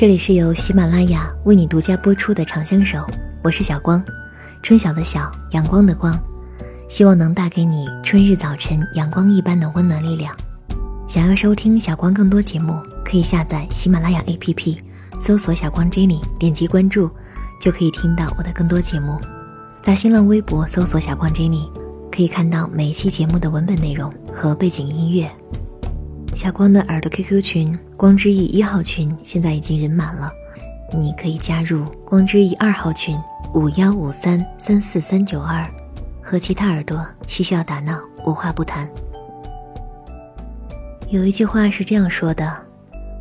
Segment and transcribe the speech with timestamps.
[0.00, 3.00] 这里是由喜马拉雅为你独家播出的《长相守》，
[3.44, 4.02] 我是小光，
[4.62, 6.18] 春晓的晓，阳光的光，
[6.88, 10.34] 希望能带给你春日早晨阳光一般的温暖力量。
[11.06, 14.78] 想要收听小光更多节目，可以下载喜马拉雅 APP，
[15.18, 17.10] 搜索“小光 Jenny”，点击关注，
[17.60, 19.20] 就可以听到我的更多节目。
[19.82, 21.68] 在新浪微博搜索“小光 Jenny”，
[22.10, 25.30] 可以看到每一期节目的文本内容和背景音乐。
[26.40, 30.32] 小光的耳朵 QQ 群“光之翼一号群”现在已经人满了，
[30.98, 33.14] 你可以加入“光之翼二号群”
[33.52, 35.62] 五幺五三三四三九二，
[36.22, 38.88] 和其他耳朵嬉笑打闹，无话不谈。
[41.10, 42.50] 有一句话是这样说的：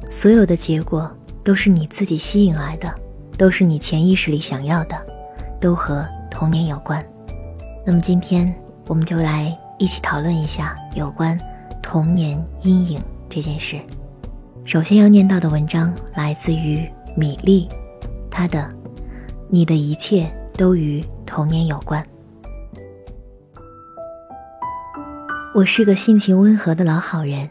[0.10, 1.12] 所有的结果
[1.44, 2.90] 都是你自己吸引来的，
[3.38, 4.96] 都是你潜意识里想要的，
[5.60, 7.06] 都和童年有关。
[7.86, 8.56] 那么今天
[8.88, 11.38] 我们就来一起讨论一下有关。
[11.82, 13.80] 童年阴影这件事，
[14.64, 17.68] 首先要念到的文章来自于米粒，
[18.30, 18.60] 他的
[19.50, 22.04] 《你的一切都与童年有关》。
[25.54, 27.50] 我是个性情温和的老好人，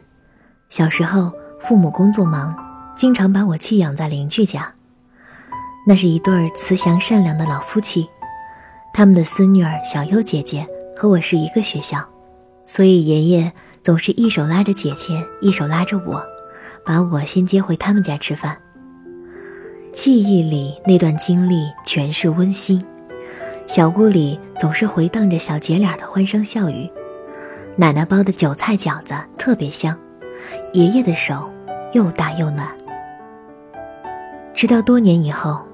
[0.69, 2.55] 小时候父母工作忙，
[2.97, 4.73] 经常把我寄养在邻居家。
[5.87, 8.09] 那是一对慈祥善良的老夫妻，
[8.93, 10.65] 他们的孙女儿小优姐姐
[10.97, 12.07] 和我是一个学校，
[12.65, 13.53] 所以爷爷。
[13.83, 16.23] 总是一手拉着姐姐，一手拉着我，
[16.85, 18.57] 把我先接回他们家吃饭。
[19.93, 22.85] 记忆里那段经历全是温馨，
[23.67, 26.89] 小屋里总是回荡着小姐俩的欢声笑语。
[27.77, 29.99] 奶奶包的韭菜饺子特别香，
[30.73, 31.51] 爷爷的手
[31.93, 32.69] 又大又暖。
[34.53, 35.65] 直到多年以后，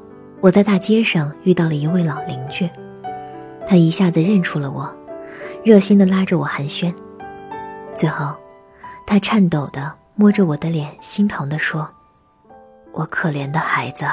[0.41, 2.69] 我在大街上遇到了一位老邻居，
[3.67, 4.95] 他一下子认出了我，
[5.65, 6.95] 热心地拉着我寒暄。
[7.95, 8.35] 最后，
[9.07, 11.89] 他颤抖地摸着我的脸，心疼地说
[12.93, 14.05] ：“我可怜的孩子，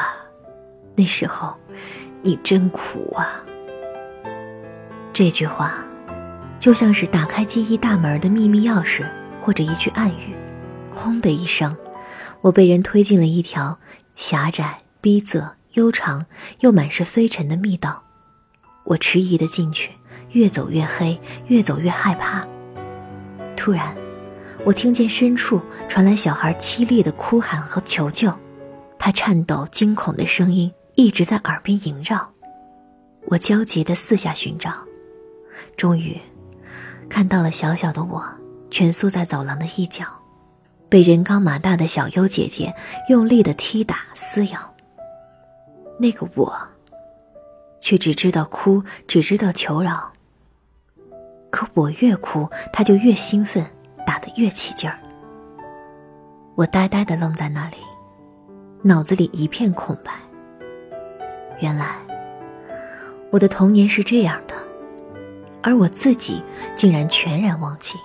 [0.95, 1.55] 那时候
[2.21, 3.41] 你真苦啊。”
[5.13, 5.73] 这句话，
[6.59, 9.03] 就像是打开记忆大门的秘密钥匙，
[9.41, 10.35] 或者一句暗语。
[10.93, 11.75] 轰的一声，
[12.41, 13.79] 我被人推进了一条
[14.15, 16.25] 狭窄、逼仄、悠长
[16.59, 18.03] 又满是灰尘的密道。
[18.83, 19.91] 我迟疑地进去，
[20.31, 22.45] 越走越黑，越走越害怕。
[23.61, 23.95] 突然，
[24.65, 28.33] 我听见深处传来小孩凄厉的哭喊和求救，
[28.97, 32.27] 他颤抖、惊恐的声音一直在耳边萦绕。
[33.27, 34.73] 我焦急地四下寻找，
[35.77, 36.19] 终于
[37.07, 38.25] 看到了小小的我
[38.71, 40.07] 蜷缩在走廊的一角，
[40.89, 42.73] 被人高马大的小优姐姐
[43.09, 44.73] 用力地踢打、撕咬。
[45.99, 46.51] 那个我，
[47.79, 50.10] 却只知道哭，只知道求饶。
[51.51, 53.63] 可我越哭，他就越兴奋，
[54.07, 54.97] 打得越起劲儿。
[56.55, 57.77] 我呆呆地愣在那里，
[58.81, 60.11] 脑子里一片空白。
[61.59, 61.97] 原来，
[63.31, 64.55] 我的童年是这样的，
[65.61, 66.41] 而我自己
[66.75, 67.97] 竟然全然忘记。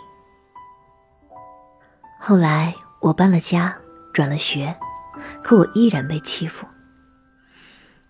[2.19, 3.75] 后来我搬了家，
[4.13, 4.75] 转了学，
[5.43, 6.67] 可我依然被欺负。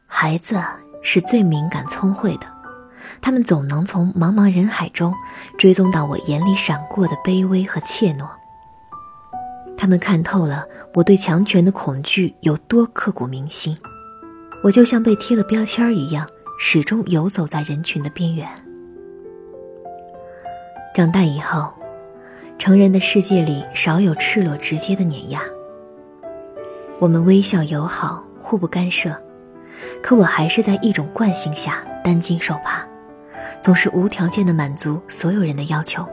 [0.07, 0.59] 孩子
[1.03, 2.56] 是最敏感聪慧的。
[3.27, 5.13] 他们总能从茫茫人海中
[5.59, 8.25] 追踪到我眼里闪过的卑微和怯懦。
[9.77, 10.65] 他们看透了
[10.95, 13.77] 我对强权的恐惧有多刻骨铭心。
[14.63, 16.25] 我就像被贴了标签一样，
[16.57, 18.49] 始终游走在人群的边缘。
[20.95, 21.75] 长大以后，
[22.61, 25.43] 成人的世界里少有赤裸直接的碾压。
[27.01, 29.21] 我们微笑友好，互不干涉，
[30.01, 32.87] 可我还是在一种惯性下担惊受怕。
[33.63, 36.07] 总是无条件的满足所有人的要求，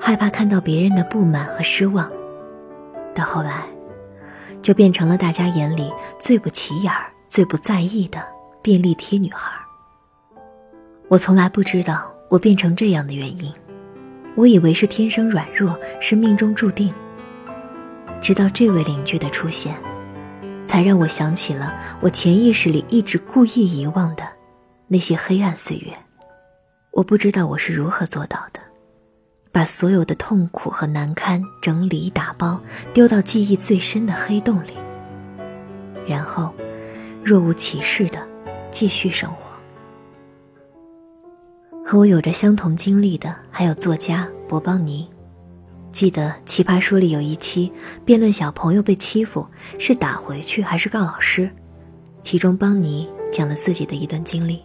[0.00, 2.10] 害怕看到别人的不满和失望，
[3.14, 3.62] 到后来，
[4.60, 8.20] 就变成了大家眼里最不起眼儿、最不在意的
[8.60, 9.52] 便利贴女孩。
[11.06, 13.52] 我从来不知道我变成这样的原因，
[14.34, 16.92] 我以为是天生软弱，是命中注定。
[18.20, 19.76] 直到这位邻居的出现，
[20.66, 24.24] 才让我想起了我潜意识里一直故意遗忘的。
[24.90, 25.92] 那些黑暗岁月，
[26.92, 28.60] 我不知道我是如何做到的，
[29.52, 32.60] 把所有的痛苦和难堪整理打包，
[32.92, 34.72] 丢到记忆最深的黑洞里，
[36.06, 36.52] 然后
[37.22, 38.26] 若无其事的
[38.70, 39.56] 继续生活。
[41.84, 45.08] 和我有着相同经历的还有作家博邦尼，
[45.92, 47.72] 记得《奇葩说》里有一期
[48.04, 49.46] 辩论小朋友被欺负
[49.78, 51.48] 是打回去还是告老师，
[52.22, 54.62] 其中邦尼讲了自己的一段经历。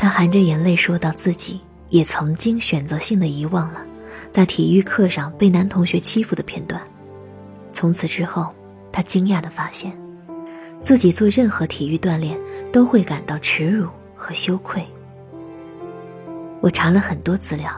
[0.00, 1.60] 他含着眼泪说道：“自己
[1.90, 3.84] 也曾经选择性的遗忘了，
[4.32, 6.80] 在体育课上被男同学欺负的片段。
[7.70, 8.46] 从此之后，
[8.90, 9.92] 他惊讶的发现，
[10.80, 12.34] 自己做任何体育锻炼
[12.72, 14.82] 都会感到耻辱和羞愧。
[16.62, 17.70] 我查了很多资料，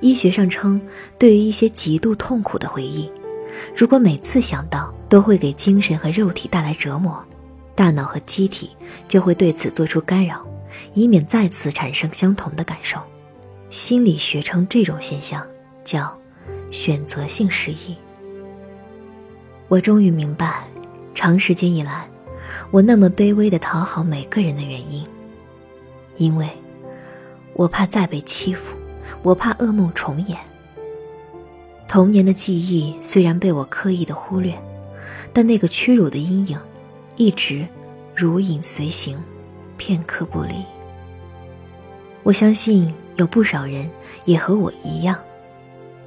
[0.00, 0.80] 医学上称，
[1.20, 3.08] 对于一些极度痛苦的回忆，
[3.76, 7.24] 如果每次想到都会给精神和肉体带来折磨，
[7.76, 8.70] 大脑和机体
[9.08, 10.44] 就会对此做出干扰，
[10.92, 12.98] 以免再次产生相同的感受。
[13.70, 15.46] 心理学称这种现象
[15.84, 16.16] 叫
[16.70, 17.96] 选择性失忆。
[19.68, 20.64] 我终于明白，
[21.14, 22.08] 长时间以来，
[22.70, 25.04] 我那么卑微的讨好每个人的原因，
[26.16, 26.48] 因为。
[27.56, 28.76] 我怕再被欺负，
[29.22, 30.36] 我怕噩梦重演。
[31.86, 34.52] 童年的记忆虽然被我刻意的忽略，
[35.32, 36.58] 但那个屈辱的阴影，
[37.14, 37.64] 一直
[38.12, 39.16] 如影随形，
[39.76, 40.64] 片刻不离。
[42.22, 43.88] 我相信有不少人
[44.24, 45.18] 也和我一样，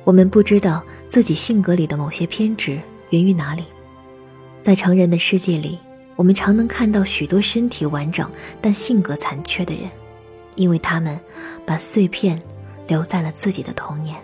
[0.03, 2.79] 我们不知道自己性格里的某些偏执
[3.11, 3.63] 源于哪里。
[4.61, 5.79] 在成人的世界里，
[6.15, 8.29] 我们常能看到许多身体完整
[8.61, 9.89] 但性格残缺的人。
[10.55, 11.19] 因为他们
[11.67, 12.41] 把碎片
[12.87, 14.15] 留在了自己的童年。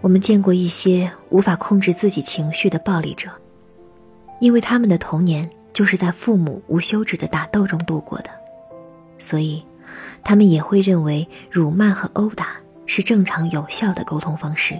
[0.00, 3.28] 我们见过一些无法控制自己情绪的暴力者，
[4.38, 8.30] 因为他们的童年就是在父母无休止的打斗中度过的，
[9.18, 9.64] 所以
[10.22, 14.78] 他们也会认为辱骂和殴打是正常有效的沟通方式。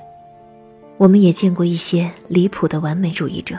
[0.99, 3.59] 我们也见过一些离谱的完美主义者，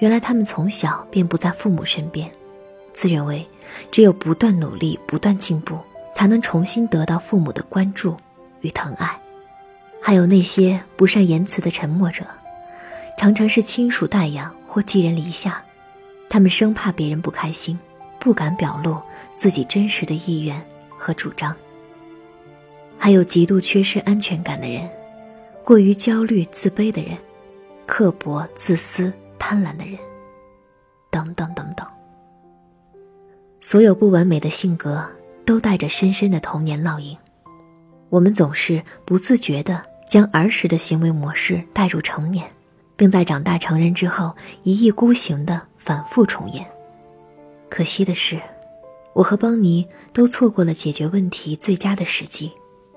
[0.00, 2.30] 原来他们从小便不在父母身边，
[2.92, 3.46] 自认为。
[3.90, 5.78] 只有不断努力、不断进步，
[6.14, 8.14] 才能重新得到父母的关注
[8.60, 9.18] 与疼爱。
[9.98, 12.22] 还有那些不善言辞的沉默者，
[13.16, 15.62] 常常是亲属带养或寄人篱下，
[16.32, 17.78] 他们生怕别人不开心，
[18.18, 18.96] 不敢表露
[19.36, 20.58] 自己真实的意愿
[20.96, 21.54] 和主张。
[22.96, 24.88] 还有极度缺失安全感的人，
[25.62, 27.18] 过于焦虑、自卑的人，
[27.84, 29.98] 刻薄、自私、贪婪的人，
[31.10, 31.86] 等等等等。
[33.60, 35.06] 所有不完美的性格
[35.44, 37.14] 都带着深深的童年烙印，
[38.08, 42.50] 我们总是不自觉地将儿时的行为模式带入成年，
[42.96, 46.64] 并在长大成人之后一意孤行地反复重演。
[47.68, 48.40] 可惜的是，
[49.14, 52.52] 我和邦尼都错过了解决问题最佳的时机，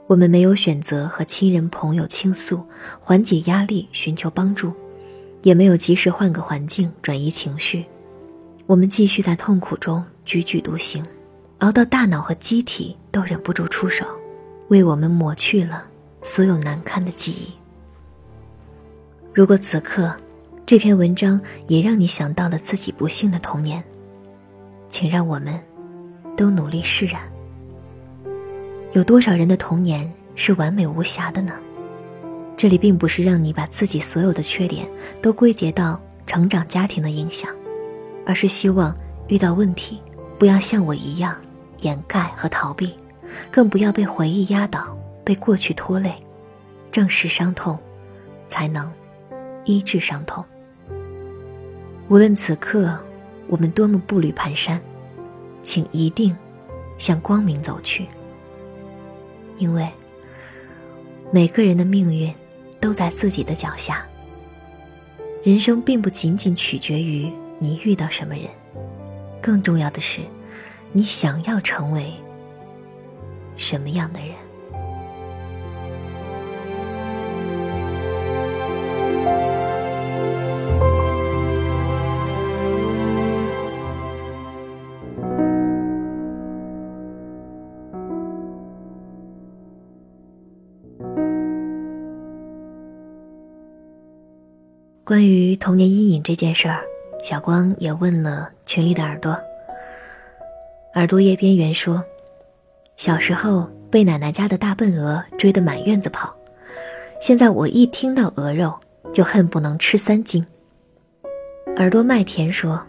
[0.05, 2.63] 我们没有选择和亲人朋友倾诉，
[2.99, 4.71] 缓解压力，寻求帮助，
[5.41, 7.85] 也没有及时换个环境转移情绪。
[8.67, 11.03] 我们继续在痛苦中踽踽独行，
[11.59, 14.05] 熬到大脑和机体都忍不住出手，
[14.67, 15.87] 为我们抹去了
[16.21, 17.49] 所有难堪的记忆。
[19.33, 20.15] 如果此刻，
[20.65, 23.83] 这篇文章也让你想到了自己不幸的童年，
[24.89, 25.61] 请让我们
[26.35, 27.21] 都努力释然。
[28.93, 31.53] 有多少人的童年是完美无瑕的呢？
[32.57, 34.87] 这里并不是让你把自己所有的缺点
[35.21, 37.47] 都归结到成长家庭的影响。
[38.25, 38.95] 而是希望
[39.27, 40.01] 遇到问题，
[40.39, 41.39] 不要像我一样
[41.81, 42.91] 掩盖和逃避，
[43.51, 46.11] 更不要被回忆压倒，被过去拖累。
[46.91, 47.77] 正视伤痛，
[48.47, 48.91] 才能
[49.65, 50.43] 医治伤痛。
[52.07, 52.97] 无论此刻
[53.47, 54.79] 我们多么步履蹒跚，
[55.63, 56.35] 请一定
[56.97, 58.05] 向光明走去。
[59.57, 59.87] 因为
[61.31, 62.33] 每个人的命运
[62.79, 64.05] 都在自己的脚下。
[65.43, 67.31] 人生并不仅仅取决于。
[67.57, 68.49] 你遇到什么人？
[69.41, 70.19] 更重要的是，
[70.91, 72.13] 你想要成为
[73.55, 74.31] 什么样的人？
[95.05, 96.81] 关于童年阴影这件事儿。
[97.21, 99.39] 小光也问了群里的耳朵。
[100.95, 102.03] 耳朵叶边缘说
[102.97, 106.35] ：“小时候被奶奶家的大笨鹅追得满院子跑，
[107.21, 108.73] 现在我一听到鹅肉
[109.13, 110.43] 就恨不能吃三斤。”
[111.77, 112.81] 耳朵麦田说：“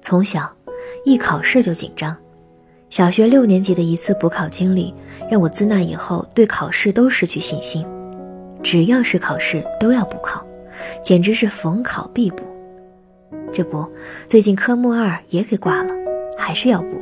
[0.00, 0.48] 从小
[1.04, 2.16] 一考试就紧张，
[2.88, 4.94] 小学六年级的一次补考经历
[5.28, 7.84] 让我自那以后对考试都失去信心，
[8.62, 10.44] 只要是考试都要补考，
[11.02, 12.44] 简直是逢考必补。”
[13.52, 13.86] 这不，
[14.26, 15.94] 最近科目二也给挂了，
[16.38, 17.00] 还是要补。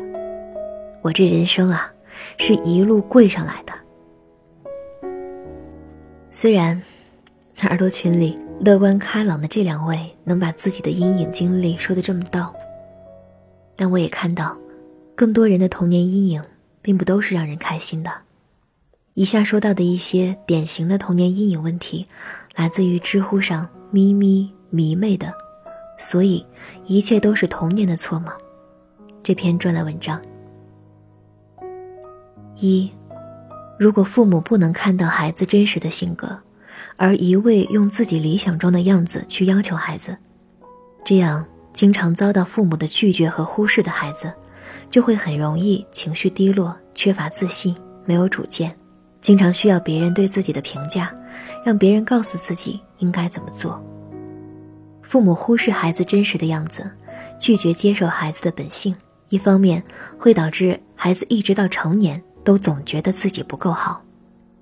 [1.02, 1.90] 我这人生啊，
[2.38, 3.72] 是一路跪上来的。
[6.30, 6.80] 虽然
[7.62, 12.54] 耳朵群里乐观开朗的这两位能把自己的阴影经历说的这么道，
[13.76, 14.58] 但我也看到，
[15.14, 16.42] 更多人的童年阴影
[16.82, 18.10] 并不都是让人开心的。
[19.14, 22.06] 以下说到的一些典型的童年阴影问题，
[22.54, 25.32] 来自于知乎上咪咪迷妹的。
[25.98, 26.44] 所以
[26.86, 28.32] 一切都是童年的错吗？
[29.22, 30.20] 这篇专栏文章。
[32.56, 32.90] 一，
[33.78, 36.38] 如果父母不能看到孩子真实的性格，
[36.96, 40.16] 而一味用自己理想中的样子去要求孩子，
[41.04, 44.32] 这样经常遭到父母的拒绝和忽视的孩子，
[44.88, 47.76] 就会很容易情绪低落、缺乏自信、
[48.06, 48.74] 没有主见，
[49.20, 51.14] 经常需要别人对自己的评价，
[51.64, 53.82] 让别人告诉自己应该怎么做。
[55.02, 56.90] 父母忽视孩子真实的样子，
[57.38, 58.94] 拒绝接受孩子的本性，
[59.28, 59.82] 一方面
[60.18, 64.02] 会导致孩子一直到成年都总觉得自己不够好，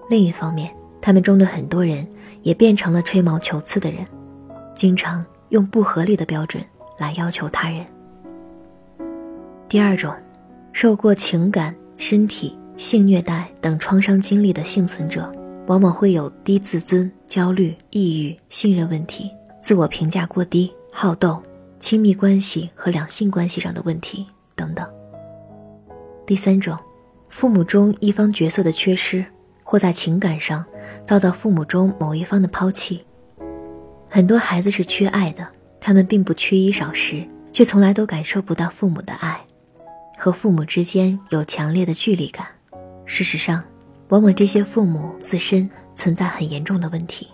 [0.08, 2.06] 另一方面，他们中的很多人
[2.42, 4.06] 也变成了吹毛求疵的人，
[4.74, 6.64] 经常用不合理的标准
[6.98, 7.84] 来要求他人。
[9.68, 10.14] 第二种，
[10.72, 15.30] 受过情感、身体、性虐待等创伤经历的幸存者，
[15.66, 19.28] 往往会有低自尊、焦虑、抑郁、信任问题。
[19.60, 21.42] 自我评价过低、好斗、
[21.80, 24.88] 亲密关系和两性关系上的问题等等。
[26.24, 26.78] 第三种，
[27.28, 29.24] 父母中一方角色的缺失，
[29.64, 30.64] 或在情感上
[31.04, 33.04] 遭到父母中某一方的抛弃。
[34.08, 35.44] 很多孩子是缺爱的，
[35.80, 39.40] 他们并不缺衣少食，却从来都感受不到父母的爱，
[40.16, 42.46] 和父母之间有强烈的距离感。
[43.08, 43.64] 事实上，
[44.10, 47.26] 往往这些父母自身存在很严重的问题。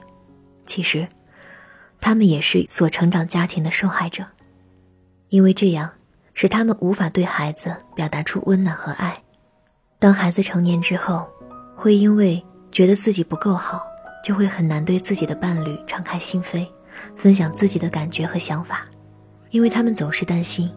[0.64, 1.06] 其实。
[2.00, 4.26] 他们也是所成长家庭的受害者，
[5.30, 5.90] 因为这样
[6.34, 9.16] 使他们无法对孩子表达出温暖和爱。
[9.98, 11.26] 当孩子成年之后，
[11.74, 13.82] 会因为觉得自己不够好，
[14.22, 16.68] 就会很难对自己的伴侣敞开心扉，
[17.16, 18.84] 分享自己的感觉和想法，
[19.48, 20.70] 因为他们总是担心，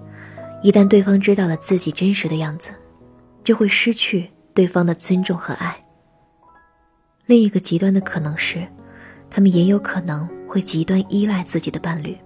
[0.63, 2.69] 一旦对方知道了自己真实的样子，
[3.43, 5.77] 就会失去对方的尊重和爱。
[7.27, 8.67] 另一个极端的可能是，
[9.29, 10.27] 他们也有可能。
[10.47, 12.17] 会极端依赖自己的伴侣，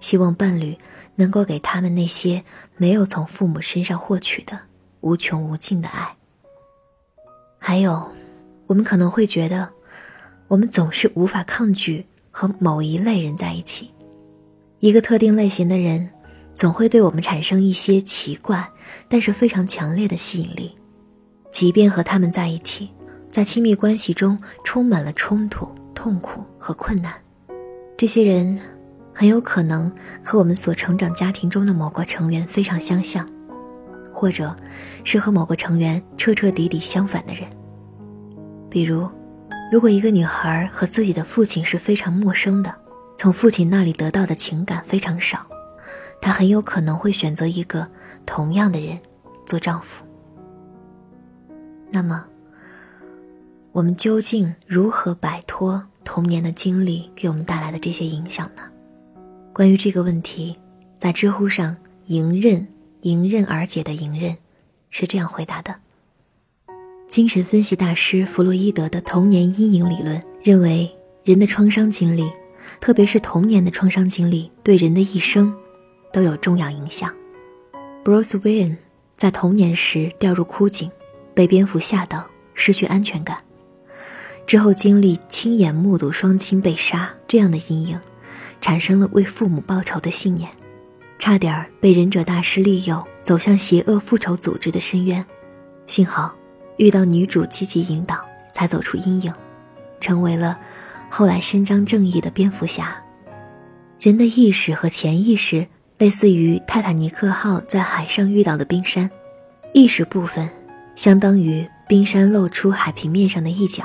[0.00, 0.74] 希望伴侣
[1.14, 2.42] 能够给他们那些
[2.78, 4.58] 没有从父母身上获取的
[5.02, 6.16] 无穷无尽的爱。
[7.58, 8.10] 还有，
[8.66, 9.68] 我们可能会觉得，
[10.48, 13.92] 我们总是无法抗拒和某一类人在一起，
[14.78, 16.08] 一个特定类型的人，
[16.54, 18.66] 总会对我们产生一些奇怪
[19.10, 20.74] 但是非常强烈的吸引力，
[21.58, 22.88] 即便和他们在一起，
[23.32, 27.12] 在亲密关系中充满了冲突、痛苦和困难。
[27.96, 28.56] 这些人
[29.12, 29.90] 很有可能
[30.22, 33.28] 和我们所成长家庭中的某个成员非常相像，
[34.12, 34.56] 或者
[35.02, 37.42] 是和某个成员彻彻底底相反的人。
[38.70, 39.08] 比如，
[39.72, 42.72] 如果一个女孩和自己的父亲是非常陌生的，
[43.16, 45.44] 从父亲那里得到的情感非常少，
[46.20, 47.84] 她很有可能会选择一个
[48.24, 48.96] 同样的人
[49.44, 50.04] 做丈夫。
[51.90, 52.24] 那么，
[53.72, 55.82] 我们究竟如何摆脱？
[56.04, 58.62] 童年的经历给我们带来的这些影响呢？
[59.52, 60.56] 关于这个问题，
[60.98, 61.76] 在知乎上
[62.06, 62.66] 迎刃
[63.02, 64.34] 迎刃而解的迎刃
[64.88, 65.74] 是这样回答的：
[67.08, 70.90] 精神分析大师弗洛伊德的童年阴影理论认为，
[71.24, 72.30] 人的创伤经历，
[72.80, 75.54] 特别是童年的创伤经历，对人的一生
[76.10, 77.14] 都有重要影响。
[78.02, 78.78] Bruce Wayne
[79.18, 80.90] 在童年时掉入枯井，
[81.38, 83.38] 被蝙蝠吓到，失去安全感。
[84.44, 88.00] 之后经历亲眼目睹双亲被杀这样的阴影，
[88.60, 90.50] 产生了为父母报仇的信念，
[91.16, 95.24] 差点被忍者大师利诱走向邪恶复仇组织的深渊，
[95.86, 96.34] 幸好
[96.76, 98.18] 遇到女主积极引导，
[98.52, 99.32] 才走出阴影，
[100.00, 100.58] 成为了
[101.08, 103.00] 后来伸张正义的蝙蝠侠。
[104.00, 105.64] 人的意识和潜意识
[105.98, 109.08] 类似于泰坦尼克号在海上遇到的冰山，
[109.72, 110.50] 意识部分
[110.98, 113.84] 相当于冰山露出海平面上的一角。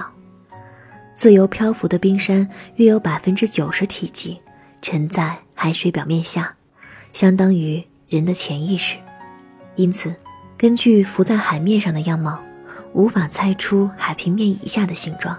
[1.14, 4.42] 自由漂浮的冰山约有百分之九十体积
[4.82, 6.52] 沉在海水表面下，
[7.12, 8.98] 相当于人的潜意识。
[9.76, 10.16] 因此，
[10.58, 12.44] 根据浮在海面上的样貌，
[12.94, 15.38] 无法猜出海平面以下的形状。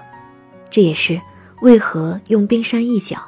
[0.70, 1.20] 这也是
[1.62, 3.20] 为何用冰山一角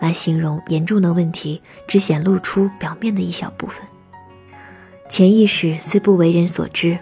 [0.00, 3.84] 来形容严重的问题只显露出表面的一小部分。
[5.08, 6.96] 潜意识虽不为人所知，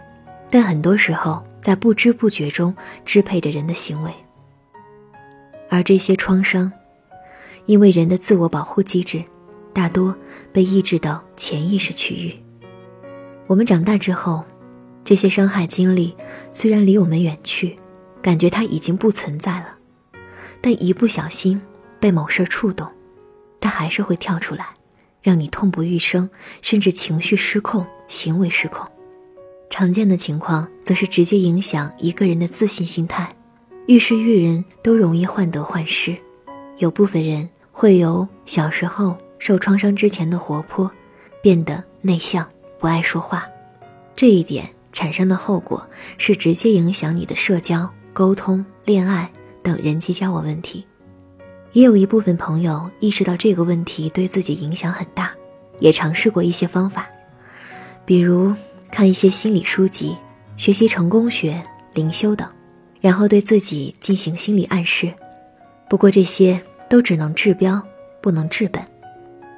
[0.50, 2.74] 但很多时候在不知不觉中
[3.04, 4.10] 支配着人的行为。
[5.68, 6.72] 而这些创伤，
[7.66, 9.22] 因为人的自我保护机制，
[9.72, 10.16] 大多
[10.52, 12.32] 被抑制到潜意识区域。
[13.48, 14.44] 我们长大之后，
[15.04, 16.14] 这些伤害经历
[16.52, 17.76] 虽然离我们远去，
[18.22, 19.76] 感觉它已经不存在了，
[20.60, 21.60] 但一不小心
[21.98, 22.88] 被某事触动，
[23.60, 24.66] 它还是会跳出来，
[25.20, 26.30] 让你痛不欲生，
[26.62, 28.88] 甚至情绪失控、行为失控。
[29.68, 33.34] 常见的情况则是直接影响一个人的自信心态。
[33.86, 36.16] 遇事遇人都容易患得患失，
[36.78, 40.90] 有部分人会由小时候受创伤之前的活泼，
[41.42, 43.46] 变得内向，不爱说话。
[44.16, 45.86] 这一点产生的后果
[46.18, 49.30] 是直接影响你的社交、沟通、恋爱
[49.62, 50.84] 等人际交往问题。
[51.72, 55.30] 也有一部分朋友意识到这个问题对自己影响很大，
[55.78, 57.06] 也尝试过一些方法，
[58.04, 58.54] 比如
[58.96, 60.16] 看一些心理书籍、
[60.56, 61.62] 学习成功学、
[61.92, 62.48] 灵修等，
[62.98, 65.12] 然后对自己进行心理暗示。
[65.86, 67.78] 不过这些都只能治标，
[68.22, 68.82] 不能治本，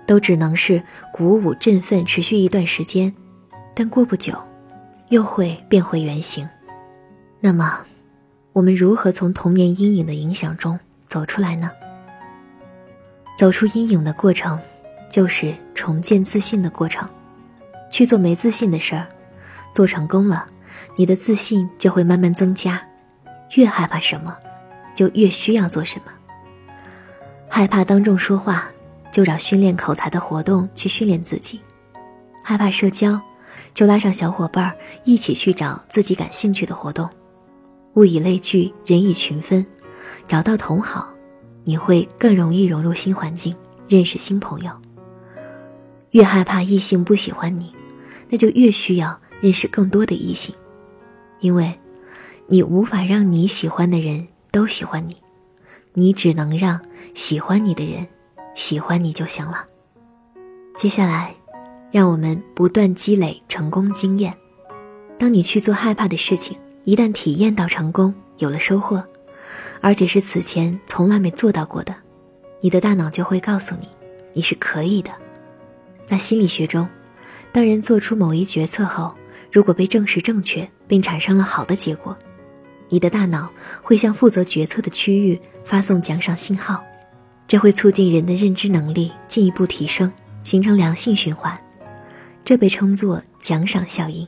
[0.09, 3.15] 都只能是鼓舞振奋，持续一段时间，
[3.77, 4.37] 但过不久，
[5.11, 6.45] 又会变回原形。
[7.39, 7.79] 那么，
[8.53, 10.77] 我们如何从童年阴影的影响中
[11.07, 11.71] 走出来呢？
[13.39, 14.59] 走出阴影的过程，
[15.09, 17.09] 就是重建自信的过程。
[17.89, 19.07] 去做没自信的事儿，
[19.79, 20.45] 做成功了，
[20.97, 22.83] 你的自信就会慢慢增加。
[23.55, 24.37] 越害怕什么，
[24.93, 26.11] 就越需要做什么。
[27.49, 28.69] 害怕当众说话，
[29.13, 31.61] 就找训练口才的活动去训练自己；
[32.43, 33.21] 害怕社交，
[33.73, 37.09] 就拉上小伙伴一起去找自己感兴趣的活动。
[37.95, 39.65] 物以类聚，人以群分，
[40.27, 41.09] 找到同好。
[41.63, 43.55] 你会更容易融入新环境，
[43.89, 44.73] 认识新朋友。
[46.11, 47.73] 越害怕异性不喜欢你，
[48.29, 50.55] 那就越需要认识更多的异性，
[51.41, 51.79] 因为，
[52.47, 55.17] 你无法让你喜欢的人都喜欢你，
[55.95, 56.81] 你只能让
[57.15, 58.07] 喜欢你的人
[58.55, 59.67] 喜欢你就行了。
[60.75, 61.35] 接下来，
[61.91, 64.35] 让我们不断积累成功经验。
[65.19, 69.05] 当你去做害怕的事情，一旦体验到成功，有了收获。
[69.81, 71.95] 而且是此前从来没做到过的，
[72.61, 73.89] 你的大脑就会告诉你，
[74.33, 75.11] 你是可以的。
[76.05, 76.89] 在心理学中，
[77.53, 79.15] 当人做出某一决策后，
[79.51, 82.17] 如果被证实正确并产生了好的结果，
[82.89, 83.51] 你的大脑
[83.83, 86.83] 会向负责决策的区域发送奖赏信号，
[87.47, 90.11] 这会促进人的认知能力进一步提升，
[90.45, 91.59] 形成良性循环，
[92.45, 94.27] 这被称作奖赏效应。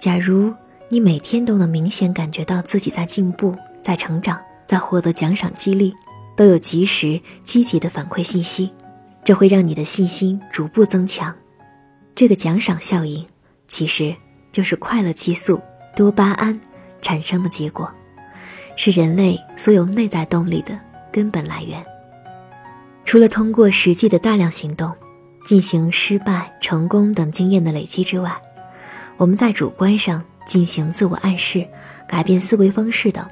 [0.00, 0.52] 假如
[0.88, 3.56] 你每天都能明显感觉到自己在进步。
[3.82, 5.92] 在成长，在获得奖赏激励，
[6.36, 8.70] 都有及时积极的反馈信息，
[9.24, 11.34] 这会让你的信心逐步增强。
[12.14, 13.26] 这个奖赏效应
[13.72, 14.14] 其实
[14.52, 15.58] 就是快乐激素
[15.96, 16.60] 多巴胺
[17.00, 17.90] 产生的结果，
[18.76, 20.78] 是人类所有内在动力的
[21.10, 21.82] 根本来源。
[23.06, 24.92] 除了通过实际的大量行动
[25.46, 28.30] 进行失败、成功等经验的累积之外，
[29.16, 31.66] 我们在主观上进行自我暗示、
[32.06, 33.26] 改变思维方式等。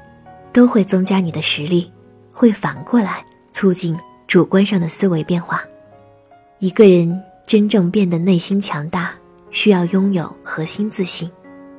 [0.51, 1.89] 都会增加你的实力，
[2.33, 3.23] 会反过来
[3.53, 5.61] 促进主观上的思维变化。
[6.59, 9.13] 一个人真正变得内心强大，
[9.51, 11.29] 需要拥有核心自信，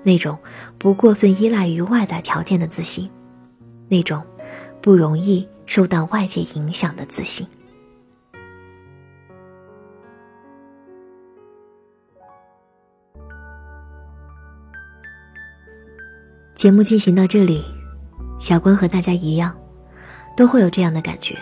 [0.03, 0.39] 那种
[0.79, 3.11] 不过分依赖于外在条件的自信，
[3.89, 4.23] 那种
[4.81, 7.47] 不容易受到外界影响的自信。
[16.55, 17.65] 节目进行到这里。
[18.39, 19.57] 小关和大家一样，
[20.37, 21.39] 都会有这样的感觉。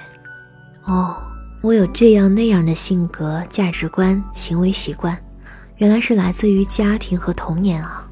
[0.85, 1.17] 哦，
[1.63, 5.19] 我有这样那样的性格、价值观、行为习惯，
[5.81, 8.07] 原来是来自于家庭和童年啊。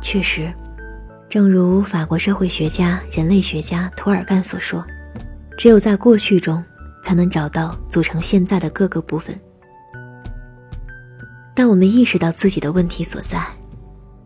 [0.00, 0.54] 确实，
[1.28, 4.84] 正如法国社会学家、人类学家图尔干所说，
[5.58, 6.62] 只有在过去中，
[7.02, 9.36] 才能找到组成现在的各个部分。
[11.56, 13.44] 当我们意识到自己的问题所在，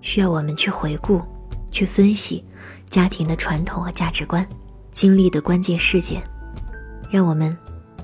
[0.03, 1.23] 需要我们去回顾、
[1.71, 2.45] 去分析。
[2.91, 4.47] 家庭的传统和价值观，
[4.91, 6.23] 经历的关键事件，
[7.11, 7.55] 让我们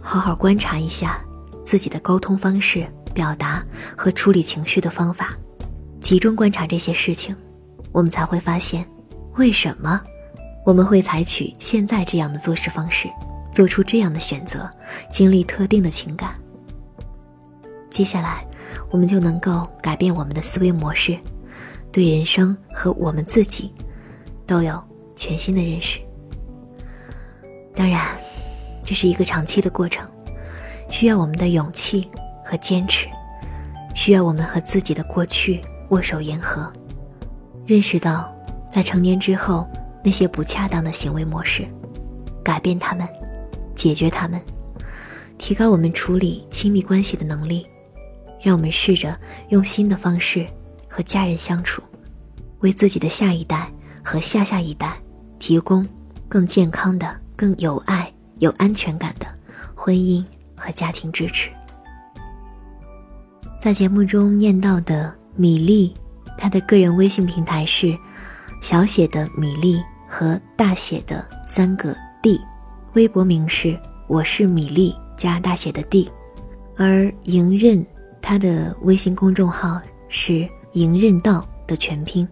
[0.02, 1.18] 好好观察一下
[1.62, 3.64] 自己的沟通方式、表达
[3.96, 5.30] 和处理情绪的方法，
[6.00, 7.34] 集中观察这些事情，
[7.92, 8.84] 我们才会发现，
[9.36, 10.00] 为什么
[10.66, 13.08] 我们会采取现在这样的做事方式，
[13.52, 14.68] 做出这样的选择，
[15.10, 16.34] 经历特定的情感。
[17.88, 18.44] 接下来，
[18.90, 21.16] 我们就能够改变我们的思维模式，
[21.92, 23.72] 对人生和我们自己。
[24.46, 24.78] 都有
[25.16, 25.98] 全新的认识。
[27.74, 28.06] 当然，
[28.84, 30.06] 这是一个长期的过程，
[30.90, 32.06] 需要我们的勇气
[32.44, 33.08] 和坚持，
[33.94, 36.72] 需要我们和自己的过去握手言和，
[37.66, 38.32] 认识到
[38.70, 39.66] 在成年之后
[40.02, 41.66] 那些不恰当的行为模式，
[42.44, 43.08] 改变他们，
[43.74, 44.40] 解决他们，
[45.38, 47.66] 提高我们处理亲密关系的能力，
[48.40, 50.46] 让我们试着用新的方式
[50.88, 51.82] 和家人相处，
[52.60, 53.70] 为自己的下一代。
[54.06, 55.00] 和下下一代
[55.38, 55.82] 提供
[56.28, 59.26] 更健康的、更有爱、有安全感的
[59.74, 60.22] 婚姻
[60.54, 61.48] 和家庭支持。
[63.64, 65.94] 在节目中念到的米粒，
[66.36, 67.96] 她的个人微信平台是
[68.60, 72.38] 小写的米粒和大写的三个 D，
[72.92, 73.74] 微博名是
[74.06, 76.10] 我是米粒加大写的 D。
[76.76, 77.82] 而迎刃，
[78.20, 82.28] 他的微信公众号是“迎刃道”的全拼。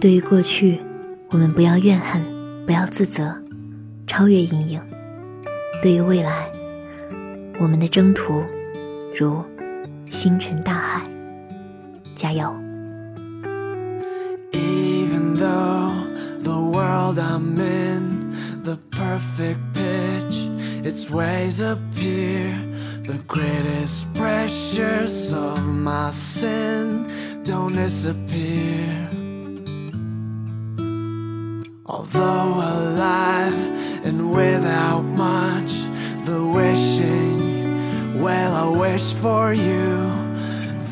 [0.00, 0.78] 对于过去，
[1.30, 2.22] 我们不要怨恨，
[2.64, 3.36] 不要自责，
[4.06, 4.80] 超越阴影；
[5.82, 6.50] 对于未来，
[7.60, 8.42] 我们的征途
[9.18, 9.44] 如
[10.10, 11.02] 星辰大海，
[12.14, 12.54] 加油
[14.52, 15.92] Even though
[16.42, 20.48] the world I'm in,！the perfect pitch,
[20.82, 22.54] its ways appear.
[23.04, 27.06] The greatest pressures of my sin
[27.44, 29.08] don't disappear.
[31.84, 33.54] Although alive
[34.06, 35.72] and without much,
[36.26, 40.12] the wishing, well, I wish for you.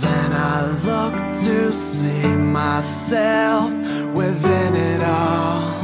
[0.02, 3.70] Then I look to see myself
[4.12, 5.80] within it all.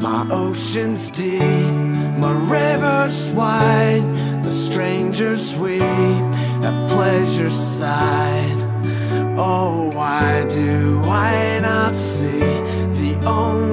[0.00, 1.72] My ocean's deep,
[2.18, 4.02] my river's wide,
[4.44, 8.60] the strangers weep at pleasure's side.
[9.38, 13.69] Oh, why do I not see the only